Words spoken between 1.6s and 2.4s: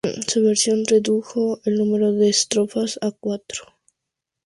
el número de